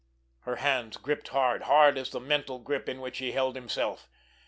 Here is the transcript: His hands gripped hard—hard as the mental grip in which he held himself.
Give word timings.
His 0.47 0.57
hands 0.57 0.97
gripped 0.97 1.27
hard—hard 1.27 1.95
as 1.95 2.09
the 2.09 2.19
mental 2.19 2.57
grip 2.57 2.89
in 2.89 3.01
which 3.01 3.19
he 3.19 3.33
held 3.33 3.53
himself. 3.55 4.09